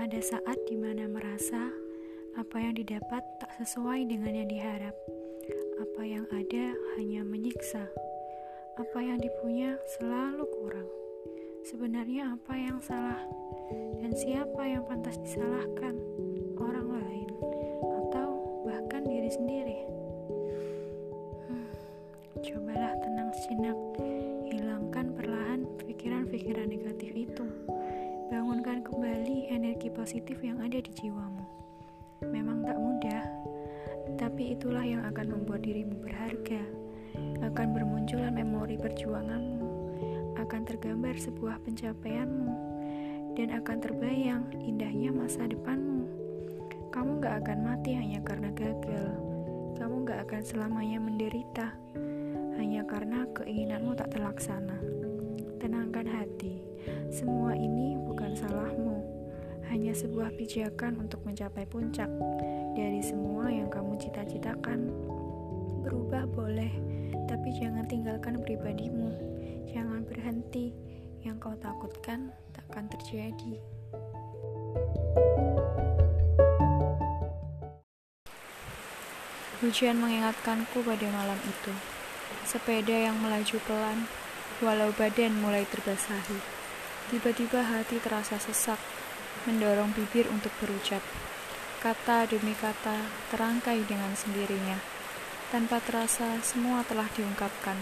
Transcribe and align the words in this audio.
Ada 0.00 0.16
saat 0.24 0.56
di 0.64 0.80
mana 0.80 1.04
merasa 1.12 1.68
apa 2.32 2.56
yang 2.56 2.72
didapat 2.72 3.20
tak 3.36 3.52
sesuai 3.60 4.08
dengan 4.08 4.32
yang 4.32 4.48
diharap. 4.48 4.96
Apa 5.76 6.00
yang 6.08 6.24
ada 6.32 6.72
hanya 6.96 7.20
menyiksa. 7.20 7.84
Apa 8.80 8.96
yang 8.96 9.20
dipunya 9.20 9.76
selalu 10.00 10.48
kurang. 10.56 10.88
Sebenarnya 11.68 12.32
apa 12.32 12.56
yang 12.56 12.80
salah 12.80 13.20
dan 14.00 14.16
siapa 14.16 14.64
yang 14.64 14.88
pantas 14.88 15.20
disalahkan? 15.20 15.92
Orang 16.56 16.96
lain 16.96 17.28
atau 17.84 18.40
bahkan 18.64 19.04
diri 19.04 19.28
sendiri. 19.28 19.84
Hmm, 21.44 21.68
cobalah 22.40 22.96
tenang 23.04 23.36
sejenak, 23.36 23.76
hilangkan 24.48 25.12
perlahan 25.12 25.68
pikiran-pikiran 25.84 26.72
negatif 26.72 27.12
itu. 27.12 27.69
Energi 29.60 29.92
positif 29.92 30.40
yang 30.40 30.56
ada 30.64 30.80
di 30.80 30.88
jiwamu. 30.88 31.44
Memang 32.24 32.64
tak 32.64 32.80
mudah, 32.80 33.28
tapi 34.16 34.56
itulah 34.56 34.80
yang 34.80 35.04
akan 35.04 35.36
membuat 35.36 35.60
dirimu 35.68 36.00
berharga. 36.00 36.64
Akan 37.44 37.76
bermunculan 37.76 38.32
memori 38.32 38.80
perjuanganmu, 38.80 39.68
akan 40.40 40.64
tergambar 40.64 41.12
sebuah 41.12 41.60
pencapaianmu, 41.60 42.52
dan 43.36 43.52
akan 43.60 43.76
terbayang 43.84 44.48
indahnya 44.64 45.12
masa 45.12 45.44
depanmu. 45.44 46.08
Kamu 46.88 47.20
gak 47.20 47.44
akan 47.44 47.58
mati 47.60 48.00
hanya 48.00 48.24
karena 48.24 48.48
gagal. 48.56 49.12
Kamu 49.76 50.08
gak 50.08 50.24
akan 50.24 50.40
selamanya 50.40 51.04
menderita 51.04 51.68
hanya 52.56 52.80
karena 52.88 53.28
keinginanmu 53.36 53.92
tak 53.92 54.08
terlaksana. 54.16 54.80
Tenangkan 55.60 56.08
hati, 56.08 56.64
semua 57.12 57.52
ini 57.52 58.00
bukan 58.08 58.32
salahmu, 58.32 58.89
hanya 59.70 59.94
sebuah 59.94 60.34
pijakan 60.34 60.98
untuk 60.98 61.22
mencapai 61.22 61.62
puncak 61.70 62.10
dari 62.74 62.98
semua 62.98 63.46
yang 63.46 63.70
kamu 63.70 63.94
cita-citakan. 64.02 64.90
Berubah 65.86 66.26
boleh, 66.26 66.74
tapi 67.30 67.54
jangan 67.54 67.86
tinggalkan 67.86 68.42
pribadimu. 68.42 69.14
Jangan 69.70 70.02
berhenti, 70.02 70.74
yang 71.22 71.38
kau 71.38 71.54
takutkan 71.62 72.34
takkan 72.50 72.90
terjadi. 72.90 73.62
Hujan 79.62 80.02
mengingatkanku 80.02 80.82
pada 80.82 81.06
malam 81.14 81.38
itu. 81.46 81.72
Sepeda 82.42 82.96
yang 83.06 83.14
melaju 83.22 83.56
pelan 83.68 84.08
walau 84.64 84.90
badan 84.98 85.36
mulai 85.38 85.62
terbasahi. 85.68 86.40
Tiba-tiba 87.12 87.60
hati 87.62 88.00
terasa 88.00 88.40
sesak, 88.40 88.80
mendorong 89.48 89.92
bibir 89.96 90.28
untuk 90.28 90.52
berucap. 90.60 91.00
Kata 91.80 92.28
demi 92.28 92.52
kata 92.52 93.08
terangkai 93.32 93.82
dengan 93.88 94.12
sendirinya. 94.12 94.76
Tanpa 95.48 95.80
terasa, 95.82 96.38
semua 96.44 96.84
telah 96.86 97.08
diungkapkan. 97.16 97.74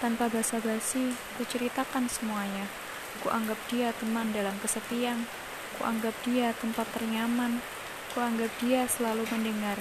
Tanpa 0.00 0.26
basa-basi, 0.32 1.14
kuceritakan 1.36 2.08
semuanya. 2.08 2.66
Kuanggap 3.22 3.56
dia 3.70 3.92
teman 3.96 4.32
dalam 4.32 4.56
kesepian. 4.60 5.28
Kuanggap 5.76 6.16
dia 6.24 6.56
tempat 6.56 6.88
ternyaman. 6.96 7.60
Kuanggap 8.16 8.50
dia 8.64 8.88
selalu 8.88 9.28
mendengar. 9.28 9.76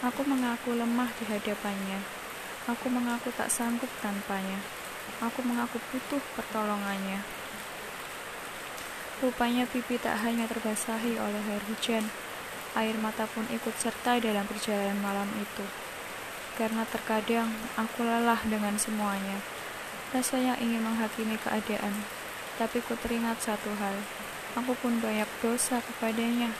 Aku 0.00 0.24
mengaku 0.24 0.72
lemah 0.72 1.12
di 1.20 1.28
hadapannya. 1.28 2.00
Aku 2.68 2.88
mengaku 2.88 3.28
tak 3.36 3.52
sanggup 3.52 3.88
tanpanya. 4.00 4.60
Aku 5.20 5.44
mengaku 5.44 5.76
butuh 5.92 6.20
pertolongannya. 6.36 7.39
Rupanya 9.20 9.68
pipi 9.68 10.00
tak 10.00 10.16
hanya 10.24 10.48
terbasahi 10.48 11.20
oleh 11.20 11.44
air 11.44 11.60
hujan, 11.68 12.08
air 12.72 12.96
mata 12.96 13.28
pun 13.28 13.44
ikut 13.52 13.76
serta 13.76 14.16
dalam 14.16 14.48
perjalanan 14.48 14.96
malam 15.04 15.28
itu. 15.36 15.60
Karena 16.56 16.88
terkadang 16.88 17.52
aku 17.76 18.00
lelah 18.00 18.40
dengan 18.48 18.80
semuanya. 18.80 19.44
Rasanya 20.16 20.56
ingin 20.56 20.80
menghakimi 20.80 21.36
keadaan, 21.36 22.00
tapi 22.56 22.80
ku 22.80 22.96
teringat 22.96 23.44
satu 23.44 23.68
hal. 23.76 24.00
Aku 24.56 24.72
pun 24.80 24.96
banyak 25.04 25.28
dosa 25.44 25.84
kepadanya 25.84 26.56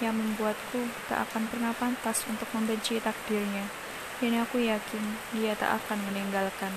yang 0.00 0.16
membuatku 0.16 0.88
tak 1.04 1.28
akan 1.28 1.52
pernah 1.52 1.76
pantas 1.76 2.24
untuk 2.32 2.48
membenci 2.56 2.96
takdirnya. 2.96 3.68
Dan 4.24 4.40
aku 4.40 4.64
yakin 4.64 5.04
dia 5.36 5.52
tak 5.52 5.84
akan 5.84 6.00
meninggalkan. 6.08 6.72